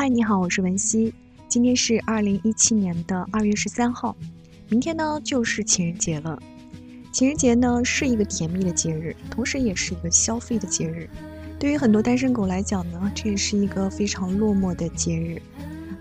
[0.00, 1.12] 嗨，你好，我是文熙。
[1.46, 4.16] 今天是二零一七年的二月十三号，
[4.70, 6.42] 明天呢就是情人节了。
[7.12, 11.06] 情人节呢是一个甜蜜的节日，同时也是一个消费的节日。
[11.58, 15.38] 对于很多单身狗来讲呢，这也是一个非常落寞的节日。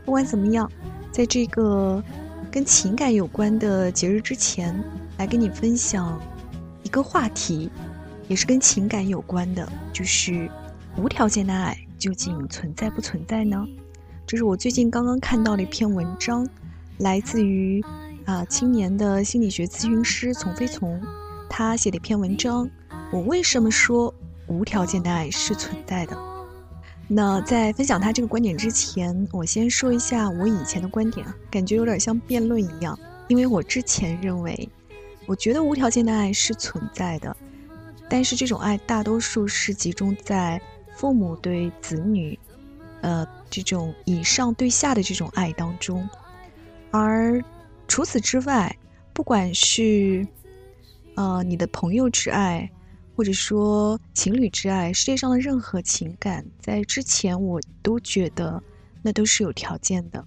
[0.05, 0.71] 不管怎么样，
[1.11, 2.01] 在这个
[2.49, 4.81] 跟情感有关的节日之前，
[5.17, 6.17] 来跟你分享
[6.83, 7.69] 一个话题，
[8.29, 10.49] 也是跟情感有关的，就是
[10.95, 13.67] 无条件的爱究竟存在不存在呢？
[14.29, 16.47] 这是我最近刚刚看到的一篇文章，
[16.99, 17.83] 来自于
[18.25, 21.01] 啊青年的心理学咨询师丛飞从，
[21.49, 22.69] 他写的一篇文章。
[23.11, 24.13] 我为什么说
[24.45, 26.15] 无条件的爱是存在的？
[27.07, 32.95] 那在分享他这个观点之前，我先说一下我以前的观点啊，感觉有点像辩论一样。
[33.29, 34.69] 因为我之前认为，
[35.25, 37.35] 我觉得无条件的爱是存在的，
[38.07, 40.61] 但是这种爱大多数是集中在
[40.93, 42.37] 父母对子女。
[43.01, 46.07] 呃，这种以上对下的这种爱当中，
[46.91, 47.41] 而
[47.87, 48.75] 除此之外，
[49.13, 50.27] 不管是
[51.15, 52.69] 呃你的朋友之爱，
[53.15, 58.61] 或者说情侣之爱，世界上的任何情感，在之前我都觉得
[59.01, 60.25] 那都是有条件的。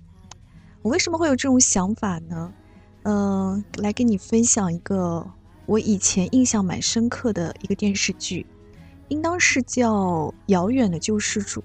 [0.80, 2.52] 我为什么会有这种想法呢？
[3.04, 5.28] 嗯，来跟你分享一个
[5.66, 8.46] 我以前印象蛮深刻的一个电视剧，
[9.08, 9.92] 应当是叫
[10.46, 11.60] 《遥远的救世主》。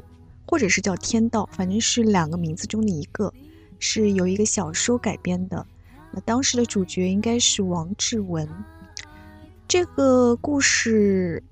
[0.48, 3.34] 或者是叫天道，反正是两个名字中的一个，
[3.78, 5.66] 是由一个小说改编的。
[6.12, 8.48] 那当时的主角应该是王志文。
[9.68, 11.44] 这个故事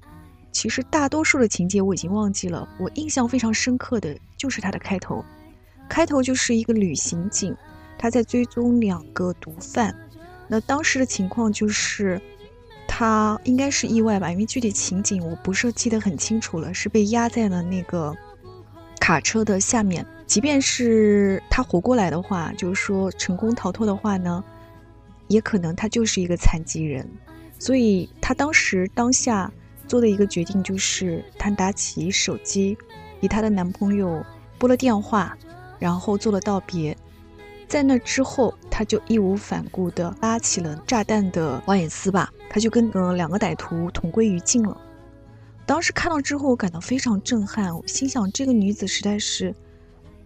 [0.53, 5.23] 其实大多数的情节我已经忘记了，我印象非常深刻的就是它的开头。
[5.89, 7.55] 开头就是一个旅行警，
[7.97, 9.93] 他在追踪两个毒贩。
[10.47, 12.19] 那当时的情况就是，
[12.87, 18.15] 他应该是意外吧，因为具体情景我不是记得很清楚了，是被压在了那个。
[19.05, 24.43] 卡车的下面，即便是他活过来的话，就是说成功逃脱的话呢，
[25.27, 27.07] 也可能他就是一个残疾人。
[27.59, 29.51] 所以他当时当下
[29.87, 32.75] 做的一个决定就是，他拿起手机，
[33.21, 34.25] 给他的男朋友
[34.57, 35.37] 拨了电话，
[35.77, 36.97] 然后做了道别。
[37.67, 44.75] 在那之后，他就义无反顾地拉起了炸弹的保险丝吧，他就跟呃两个歹徒同归于尽了。
[45.65, 47.75] 当时看到之后，我感到非常震撼。
[47.75, 49.53] 我心想，这个女子实在是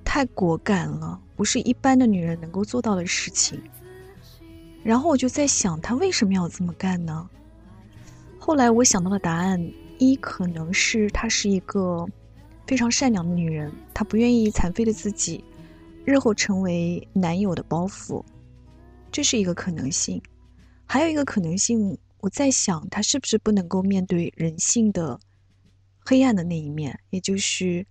[0.04, 3.62] 太果敢了，不是一般的女人能够做到的事情。
[4.84, 7.30] 然后我就在想，她为什么要这么干呢？
[8.38, 12.06] 后来我想到的答案：一可能是她是一个
[12.68, 15.42] 非常善良的女人，她不愿意残废的自己
[16.04, 18.22] 日后成为男友的包袱，
[19.10, 20.22] 这是一个可能性。
[20.86, 25.18] 还有一个可能性，我在想，她是不是不能够面对人性的？
[26.10, 27.86] 黑暗的那一面，也就是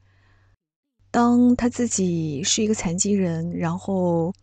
[1.09, 4.35] 当她自己是一个残疾人，然后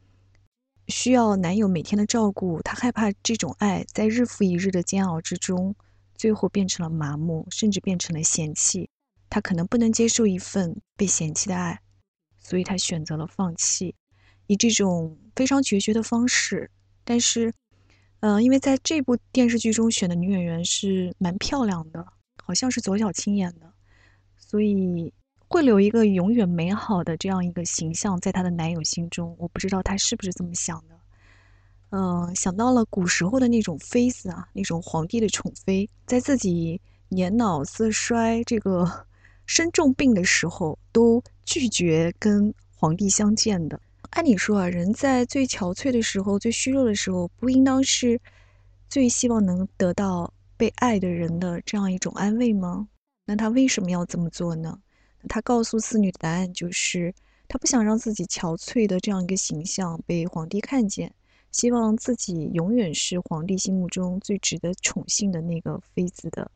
[0.88, 5.76] 需要男友每天的照顾，她害怕这种爱在日复一日的煎熬之中，
[6.16, 8.90] 最后变成了麻木，甚至变成了嫌弃。
[9.30, 11.78] 她可能不能接受一份被嫌弃的爱，
[12.40, 13.94] 所以她选择了放弃，
[14.48, 16.72] 以这种非常决绝的方式。
[17.04, 17.54] 但是，
[18.22, 22.15] 嗯，因为在这部电视剧中选的女演员是蛮漂亮的。
[22.46, 23.74] 好像是左小青演的，
[24.38, 25.12] 所以
[25.48, 29.36] 会留一个永远美好的这样一个形象在她的男友心中。
[29.40, 30.96] 我不知道她是不是这么想的。
[31.90, 36.80] 嗯，想到了古时候的那种妃子啊，那种皇帝的宠妃，在自己
[37.10, 39.08] 年老色衰、这个
[39.48, 43.80] 身重病的时候，都拒绝跟皇帝相见的。
[44.12, 48.20] 按理说啊，人在最憔悴的时候、最虚弱的时候，不应当是
[48.88, 50.32] 最希望能得到。
[50.58, 52.88] 被爱的人的这样一种安慰吗？
[53.26, 54.80] 那他为什么要这么做呢？
[55.28, 57.14] 他告诉四女的答案就是，
[57.48, 61.12] 他不想让自己憔悴的这样一个形象被皇帝看见，
[61.52, 66.52] 希望自己永远是皇帝心目中最值得宠幸的那个妃子的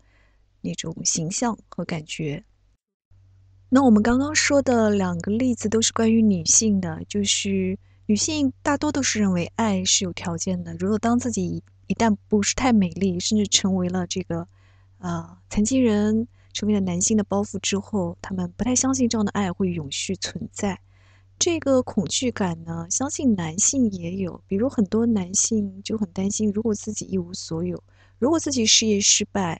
[0.62, 2.44] 那种形象和感觉。
[3.70, 7.78] 那我们刚刚说的两个例子都是关于女性的，就是
[8.09, 11.64] 女性大多都是认为爱是有条件的，如果当自己。
[11.85, 14.47] 一旦不是太美丽，甚至成为了这个，
[15.00, 20.79] 呃，残疾人，成为了男性的包袱之后，他们不太相信这样的爱会永续存在。
[21.40, 24.40] 这个恐惧感呢，相信男性也有。
[24.47, 27.84] 比如很多男性就很担心，如果自己一无所有，
[28.20, 29.59] 如果自己事业失败，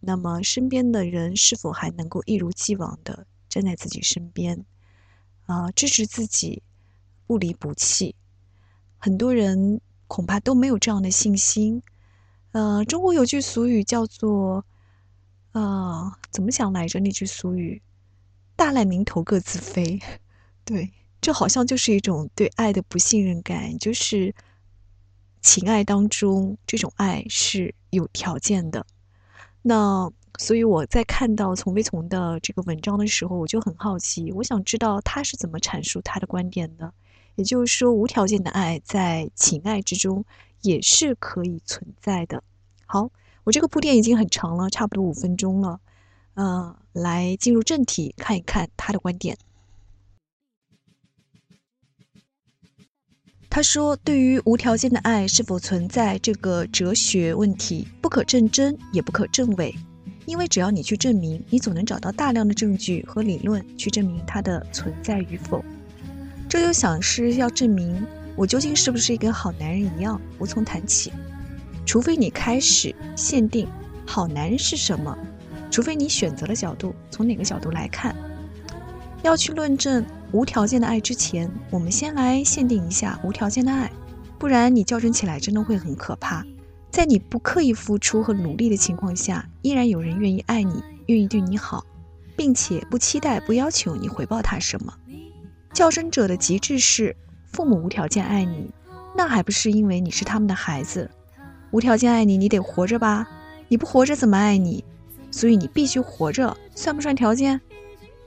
[0.00, 4.64] 那么身边的人是否还能够一如既往的站在自己身边，
[5.44, 6.62] 啊，支持自己，
[7.26, 8.14] 不离不弃？
[8.98, 9.80] 很多人。
[10.08, 11.82] 恐怕都没有这样的信心。
[12.52, 14.64] 呃，中国有句俗语叫做
[15.50, 17.00] “呃，怎么讲来着？
[17.00, 17.82] 那句俗语，
[18.54, 19.98] 大难临头各自飞。
[20.64, 24.32] ”对，这好像就是一种对爱的不信任感，就是
[25.42, 28.86] 情爱当中这种爱是有条件的。
[29.62, 30.08] 那
[30.38, 36.94] 所以我在看到从飞从的这个文章的时候，我就很好奇，我想知道他是怎么阐述他的观点的。
[37.36, 40.24] 也就是说，无条件的爱在情爱之中
[40.62, 42.42] 也是可以存在的。
[42.86, 43.10] 好，
[43.44, 45.80] 我这个铺垫已经很长了，差不多五分钟了。
[46.34, 49.38] 呃，来进入正题，看一看他的观点。
[53.48, 59.74] 他说：“对于无条件的爱是否存在这个哲学问题，不可证真，也不可证伪，
[60.26, 65.64] 因为只要你去证明，你总能找到大量的证据和理论去证明它的存在与否。
[66.48, 71.12] 这就想是要证明我究竟是不是一个好男人一样，无从谈起。
[71.84, 73.68] 除非你开始限定
[74.06, 75.16] 好男人是什么，
[75.70, 78.14] 除非你选择了角度，从哪个角度来看，
[79.22, 83.90] 要去论证。”无条件的爱之前，我们先来限定一下无条件的爱，
[84.40, 86.44] 不然你较真起来真的会很可怕。
[86.90, 91.86] 在你不刻意付出和努力的情况下，依然有人愿意爱你，愿意对你好，
[92.36, 94.92] 并且不期待、不要求你回报他什么。
[95.72, 97.14] 较真者的极致是
[97.52, 98.70] 父母无条件爱你，
[99.14, 101.10] 那还不是因为你是他们的孩子？
[101.70, 103.28] 无条件爱你，你得活着吧？
[103.68, 104.84] 你不活着怎么爱你？
[105.30, 107.60] 所以你必须活着，算不算条件？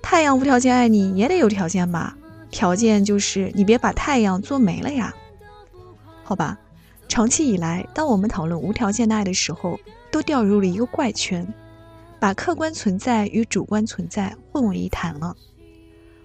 [0.01, 2.15] 太阳无条件爱你也得有条件吧？
[2.51, 5.13] 条件就是你别把太阳做没了呀。
[6.23, 6.59] 好吧，
[7.07, 9.79] 长期以来，当我们讨论无条件的爱的时候，
[10.11, 11.47] 都掉入了一个怪圈，
[12.19, 15.35] 把客观存在与主观存在混为一谈了。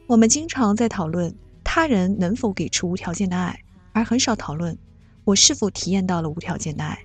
[0.06, 1.34] 我们经常在讨论
[1.64, 3.58] 他人能否给出无条件的爱，
[3.92, 4.76] 而很少讨论
[5.24, 6.98] 我是否体验到了无条件的爱。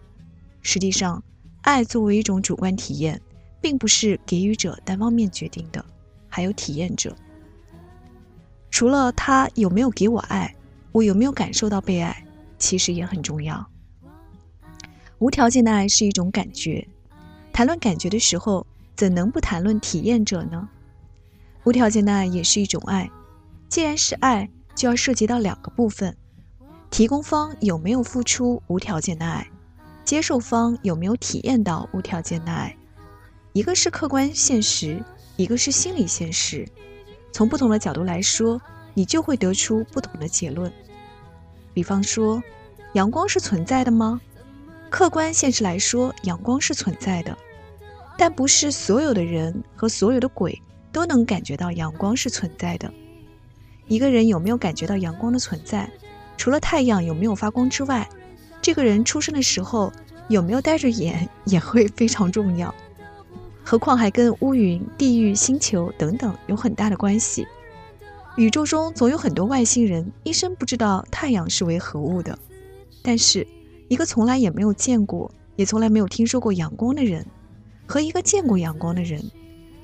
[0.62, 1.24] 实际上，
[1.62, 3.22] 爱作为一种主观体验，
[3.62, 5.84] 并不是给予者单方面决定的。
[6.28, 7.16] 还有体验者，
[8.69, 10.54] 除了他有没有给我爱，
[10.92, 12.24] 我有没有感受到被爱，
[12.57, 13.66] 其实也很重要。
[15.19, 16.86] 无条件的爱是一种感觉，
[17.54, 20.69] 谈论感觉的时候，怎能不谈论体验者呢？
[21.69, 23.12] 无条件的爱也是一种爱，
[23.68, 26.18] 既然是爱，就要涉及到两个部分：
[26.89, 29.48] 提供方有没有付出无条件的爱，
[30.04, 32.75] 接受方有没有体验到无条件的爱。
[33.54, 35.06] 一个是客观现实。
[35.38, 36.68] 一个是心理现实，
[37.31, 38.60] 从不同的角度来说，
[38.95, 40.74] 你就会得出不同的结论。
[41.72, 42.42] 比方说，
[42.94, 44.19] 阳光是存在的吗？
[44.89, 47.38] 客观现实来说，阳光是存在的，
[48.18, 50.60] 但不是所有的人和所有的鬼
[50.91, 52.91] 都能感觉到阳光是存在的。
[53.88, 55.89] 一个人有没有感觉到阳光的存在，
[56.38, 58.07] 除了太阳有没有发光之外，
[58.62, 59.91] 这个人出生的时候
[60.27, 62.74] 有没有戴着眼 也会非常重要。
[63.63, 67.47] 何况还跟乌云、地狱、星球等等有很大的关系。
[68.36, 72.38] 宇宙中总有很多外星人一生不知道太阳是为何物的，
[73.03, 73.45] 但是
[73.88, 77.25] 一个从来也没有见过，也从来没有听说过阳光的人，
[77.86, 79.30] 和一个见过阳光的人，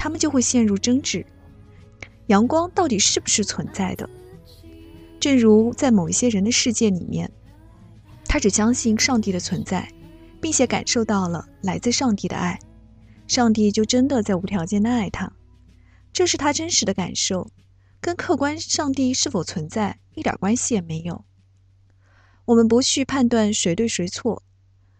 [0.05, 1.25] 他们就会陷入争执：
[2.27, 4.07] 阳光到底是不是存在的？
[5.19, 7.31] 正如在某一些人的世界里面，
[8.25, 9.91] 他只相信上帝的存在，
[10.39, 12.59] 并且感受到了来自上帝的爱。
[13.27, 15.33] 上帝就真的在无条件的爱他，
[16.13, 17.49] 这是他真实的感受，
[17.99, 21.25] 跟客观上帝是否存在一点关系也没有。
[22.45, 24.43] 我们不去判断谁对谁错，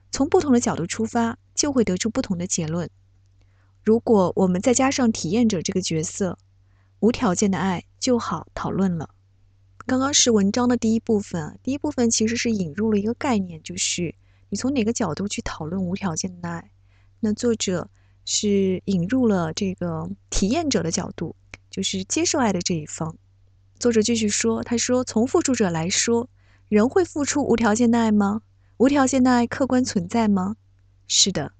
[0.10, 2.90] 从不同的角度出发，就会得出不同的结论。
[3.86, 6.38] 如果我们再加上体验者这个角色，
[7.00, 9.12] 无条件的爱就好讨论了。
[9.86, 14.16] 刚刚是文章的第一部分，第一部分其实是引入了一个概念，就是
[14.50, 16.72] 你从哪个角度去讨论无条件的爱。
[17.20, 17.90] 那作者。
[18.28, 21.36] 是引入了这个体验者的角度，
[21.70, 23.16] 就是接受爱的这一方。
[23.78, 26.28] 作者继续说：“他说，从付出者来说，
[26.68, 28.42] 人会付出无条件的爱吗？
[28.78, 30.56] 无条件的爱客观存在吗？
[31.06, 31.52] 是的。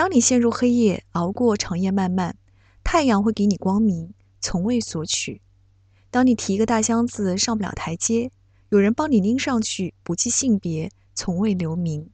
[0.00, 2.34] 当你陷入黑夜，熬过长夜漫漫，
[2.82, 5.42] 太阳会给你光明，从未索取。
[6.10, 8.32] 当你提一个大箱子上不了台阶，
[8.70, 12.08] 有人帮你拎上去，不计性别，从未留名。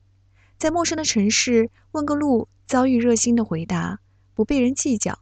[0.59, 4.01] 在陌生的城市问个路。”遭遇热心的回答，
[4.35, 5.21] 不被人计较。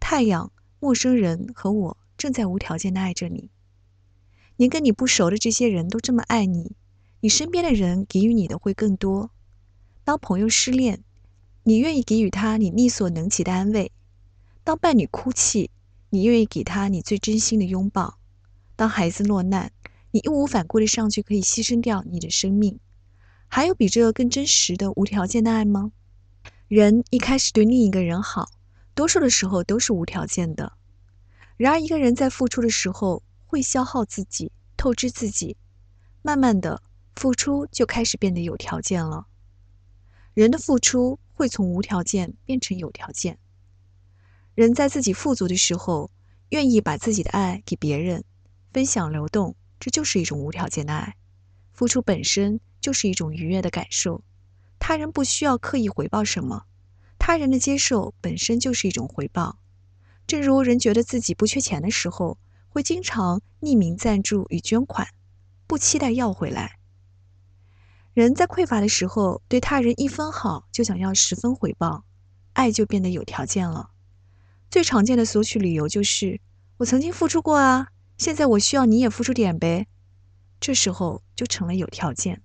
[0.00, 3.50] 太阳、陌生人和我正在无条件的爱着你。
[4.56, 6.74] 连跟你不熟的这些人都这么爱你，
[7.20, 9.30] 你身边的人给予你的会更多。
[10.04, 11.04] 当朋友失恋，
[11.68, 13.90] 你愿意给予他你力所能及的安慰；
[14.62, 15.68] 当伴侣哭泣，
[16.10, 18.18] 你愿意给他你最真心的拥抱；
[18.76, 19.72] 当孩子落难，
[20.12, 22.78] 你义无反顾的上去可以牺牲掉你的生命。
[23.48, 25.90] 还有比这更真实的无条件的爱吗？
[26.68, 28.48] 人一开始对另一个人好，
[28.94, 30.74] 多数的时候都是无条件的。
[31.56, 35.56] 然而，一个人在付出的时候会消耗自己，透支自己，
[36.22, 36.80] 慢慢的，
[37.16, 39.26] 付出就开始变得有条件了。
[40.32, 43.38] 人的付出会从无条件变成有条件。
[44.54, 46.10] 人在自己富足的时候，
[46.48, 48.24] 愿意把自己的爱给别人，
[48.72, 51.14] 分享流动，这就是一种无条件的爱。
[51.72, 54.24] 付出本身就是一种愉悦的感受，
[54.78, 56.64] 他人不需要刻意回报什么，
[57.18, 59.58] 他人的接受本身就是一种回报。
[60.26, 62.38] 正如人觉得自己不缺钱的时候，
[62.70, 65.06] 会经常匿名赞助与捐款，
[65.66, 66.75] 不期待要回来。
[68.16, 72.06] 人在匮乏的时候，对他人一分好就想要十分回报，
[72.54, 73.90] 爱就变得有条件了。
[74.70, 76.40] 最常见的索取理由就是
[76.80, 79.86] ：“我曾经付出过啊，现在我需要你也付出点呗。”
[80.58, 82.40] 这时候就成了有条件。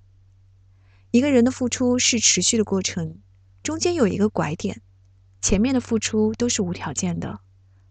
[1.12, 3.20] 一个人的付出是持续的过程，
[3.64, 4.82] 中间有一个拐点，
[5.42, 7.40] 前面的付出都是无条件的。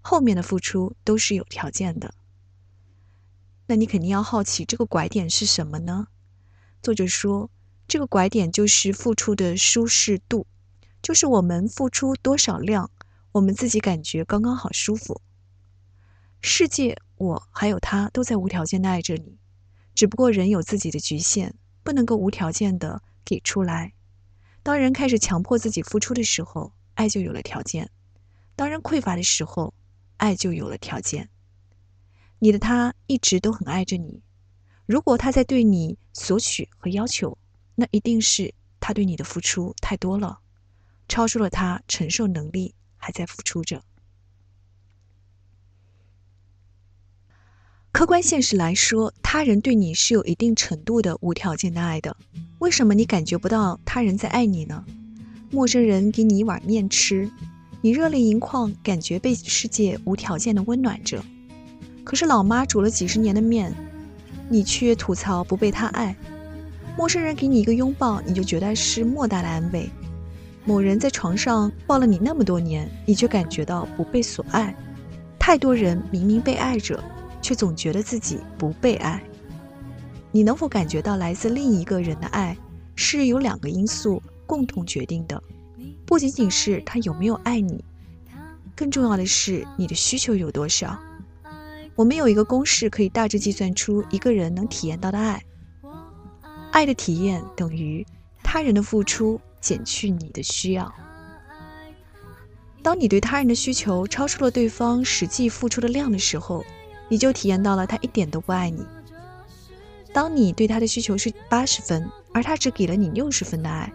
[0.03, 2.13] 后面的付出都是有条件的，
[3.69, 6.09] 那你肯定要好奇这个拐点是什么呢？
[6.83, 7.51] 作者说，
[7.91, 10.47] 这个拐点就是付出的舒适度，
[11.03, 12.89] 就是我们付出多少量，
[13.33, 15.21] 我们自己感觉刚刚好舒服。
[16.41, 19.37] 世界，我还有他都在无条件的爱着你，
[19.93, 23.93] 只不过人有自己的局限，不能够无条件的给出来。
[24.63, 27.87] 当人开始强迫自己付出的时候，爱就有了条件；
[28.55, 29.75] 当人匮乏的时候，
[30.17, 31.29] 爱就有了条件。
[32.39, 34.23] 你的他一直都很爱着你，
[34.87, 37.37] 如果他在对你索取和要求，
[37.81, 40.41] 那一定是他对你的付出太多了，
[41.09, 43.83] 超出了他承受能力，还在付出着。
[47.91, 52.15] 客观现实来说，他人对你是有一定程度的无条件的爱的。
[52.59, 54.85] 为什么你感觉不到他人在爱你呢？
[55.51, 57.31] 陌生人给你一碗面吃。
[57.81, 61.25] 你热泪盈眶，感觉被世界无条件的温暖着。
[62.05, 63.75] 可是老妈煮了几十年的面，
[64.51, 66.15] 你却吐槽不被她爱。
[66.97, 69.89] 陌生人给你一个拥抱，你就觉得是莫大的安慰。
[70.65, 74.75] 某人在床上抱了你那么多年，你却感觉到不被所爱。
[75.39, 77.03] 太多人明明被爱着，
[77.41, 79.23] 却总觉得自己不被爱。
[80.31, 82.57] 你能否感觉到来自另一个人的爱，
[82.95, 85.43] 是由两个因素共同决定的？
[86.05, 87.83] 不仅仅是他有没有爱你，
[88.77, 90.99] 更重要的是你的需求有多少。
[91.97, 95.43] 我们有一个公式，可以大致计算出一个人能体验到的爱。
[96.73, 98.07] 爱的体验等于
[98.43, 100.93] 他人的付出减去你的需要。
[102.83, 106.65] 当你对他人的需求超出了对方实际付出的量的时候，
[107.09, 108.87] 你就体验到了他一点都不爱你。
[110.13, 113.93] 当你对他的需求是八十分，而他只给了你六十分的爱。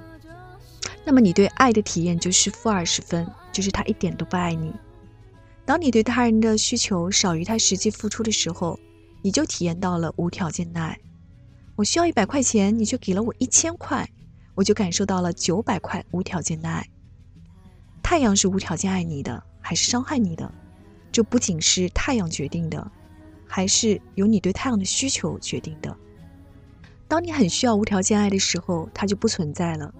[1.04, 4.74] 那么你对爱的体验就是负二十分，就是他一点都不爱你。
[5.66, 8.80] 当你对他人的需求少于他实际付出的时候，
[9.24, 11.00] 你就体验到了无条件的爱。
[11.76, 14.10] 我需要一百块钱，你却给了我一千块，
[14.54, 16.88] 我就感受到了九百块无条件的爱。
[18.02, 20.50] 太阳是无条件爱你的，还是伤害你的？
[21.12, 22.92] 这不仅是太阳决定的，
[23.46, 25.96] 还是由你对太阳的需求决定的。
[27.08, 29.94] 当你很需要无条件爱的时候，它就不存在了。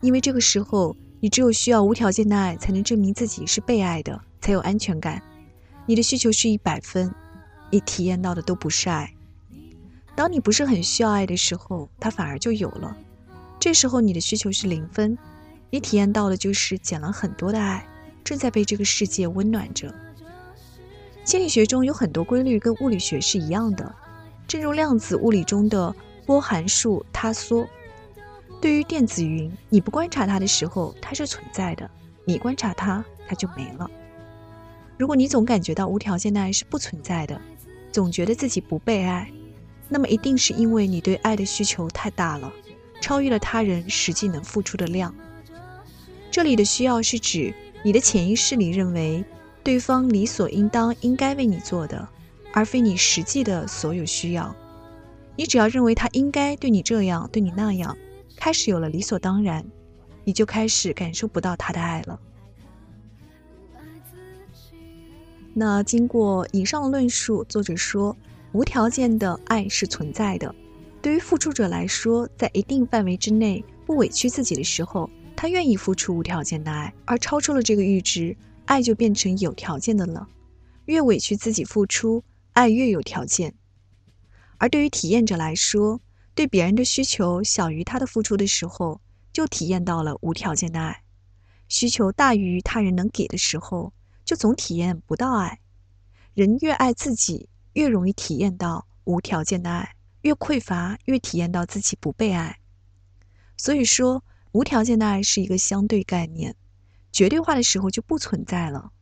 [0.00, 5.22] 因为这个时候，你只有需要无条件的爱，才能证明自己是被爱的，才有安全感。
[5.86, 7.14] 你的需求是一百分，
[7.70, 9.14] 你体验到的都不是爱。
[10.14, 12.96] 当你不是很需要爱的时候，它反而就有了。
[13.58, 15.16] 这时候你的需求是零分，
[15.70, 17.86] 你体验到的就是减了很多的爱，
[18.22, 19.94] 正在被这个世界温暖着。
[21.24, 23.94] 心理学中有很多规律跟物理学是一样的，
[24.46, 25.94] 正如量子物理中的
[26.26, 27.66] 波函数塌缩。
[28.60, 31.88] 对于电子云，你不观察它的时候，它是存在的；
[32.24, 33.90] 你观察它，它就没了。
[34.98, 37.40] 如果你总感觉到无条件的爱是不存在的，
[37.90, 39.32] 总觉得自己不被爱，
[39.92, 42.50] 那么一定是因为你对爱的需求太大了，
[43.02, 45.14] 超越了他人实际能付出的量。
[46.30, 47.52] 这里的需要是指
[47.84, 49.22] 你的潜意识里认为
[49.62, 52.08] 对方理所应当应该为你做的，
[52.54, 54.56] 而非你实际的所有需要。
[55.36, 57.94] 你只要认为他应该对你这样，对你那样。
[58.34, 59.62] 开始有了理所当然，
[60.24, 62.18] 你就开始感受不到他的爱了。
[65.54, 68.16] 那经过以上的论述，作者说，
[68.52, 70.54] 无条件的爱是存在的。
[71.00, 80.28] 对于付出者来说，在一定范围之内不委屈自己的时候，他愿意付出无条件的爱；而超出了这个阈值，爱就变成有条件的了。
[80.84, 83.54] 越委屈自己付出，爱越有条件。
[84.58, 86.00] 而对于体验者来说，
[86.34, 89.00] 对别人的需求小于他的付出的时候，
[89.32, 91.02] 就体验到了无条件的爱；
[91.68, 93.92] 需求大于他人能给的时候，
[94.24, 95.58] 就总体验不到爱。
[96.34, 102.58] 人越爱自己，越容易体验到无条件的爱，越匮乏越体验到自己不被爱。
[103.56, 106.56] 所以说，无条件的爱是一个相对概念，
[107.10, 108.92] 绝对化的时候就不存在了。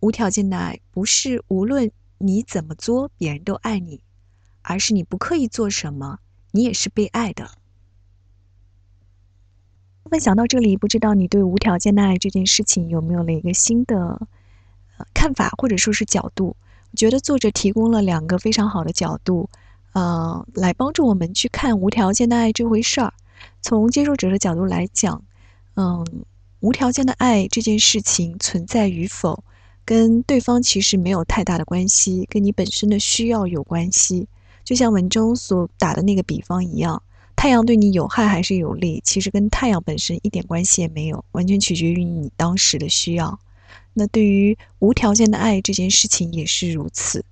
[0.00, 4.02] 无条件的爱不是无论你怎么作，别人都爱你，
[4.62, 6.20] 而是你不刻意做什么，
[6.52, 7.50] 你也是被爱的。
[10.10, 14.26] 分享到这里，不知道你对无条件的爱这件事情有没有了一个新的
[15.14, 16.56] 看法，或者说是角度？
[16.96, 19.48] 觉得作者提供了两个非常好的角度，
[19.92, 23.12] 呃，来帮助我们去看无条件的爱这回事儿。
[23.62, 25.22] 从接受者的角度来讲，
[25.76, 26.06] 嗯，
[26.60, 29.42] 无条件的爱这件事情存在与否，
[29.84, 34.26] 跟对方其实没有太大的关系，跟你本身的需要有关系。
[34.64, 37.02] 就像文中所打的那个比方一样，
[37.34, 43.38] 太阳对你有害还是有利，其实跟太阳本身一点关系也没有，完全取决于你当时的需要。
[43.94, 47.24] 那对于无条件的爱这件事情也是如此。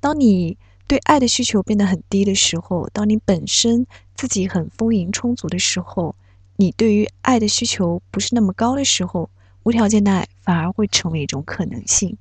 [0.00, 0.56] 当你
[0.86, 6.14] 对爱的需求变得很低的时候，当你本身自己很丰盈充足的时候，
[6.56, 9.28] 你对于爱的需求不是那么高的时候，
[9.64, 12.16] 无条件的爱反而会成为一种可能性。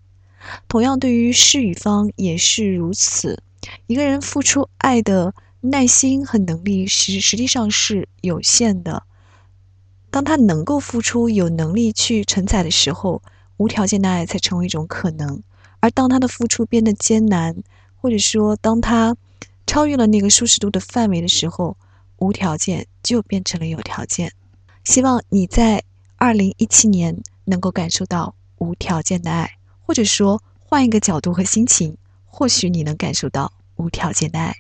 [0.68, 3.42] 同样，对于施与方也是如此。
[3.88, 9.04] 一个人付出爱的耐心和能力实实际上是有限的。
[10.12, 13.22] 当他能够付出、有能力去承载的时候，
[13.58, 15.42] 无条件的爱才成为一种可能。
[15.80, 17.56] 而当他的付出变得艰难，
[17.96, 19.16] 或者说，当他
[19.68, 21.78] 超越了那个舒适度的范围的时候，
[22.18, 24.32] 无条件就变成了有条件。
[24.84, 25.84] 希望你在
[26.16, 34.46] 二零一七年能够感受到无条件的爱，或者说换一个角度和心情，或许你能感受到无条件的爱。
[34.48, 34.56] 爱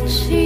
[0.00, 0.43] 自己。